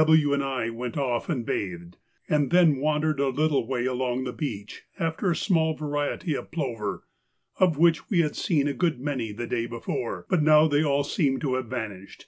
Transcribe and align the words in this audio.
W. 0.00 0.32
and 0.32 0.44
I 0.44 0.70
went 0.70 0.96
off 0.96 1.28
and 1.28 1.44
bathed, 1.44 1.96
and 2.28 2.52
then 2.52 2.76
wandered 2.76 3.18
a 3.18 3.30
little 3.30 3.66
way 3.66 3.84
along 3.84 4.22
the 4.22 4.32
beach 4.32 4.84
after 4.96 5.28
a 5.28 5.34
small 5.34 5.74
variety 5.74 6.34
of 6.36 6.52
plover, 6.52 7.02
of 7.58 7.78
which 7.78 8.08
we 8.08 8.20
had 8.20 8.36
seen 8.36 8.68
a 8.68 8.74
good 8.74 9.00
many 9.00 9.32
the 9.32 9.48
day 9.48 9.66
before, 9.66 10.24
but 10.30 10.40
now 10.40 10.68
they 10.68 10.84
all 10.84 11.02
seemed 11.02 11.40
to 11.40 11.54
have 11.54 11.66
vanished. 11.66 12.26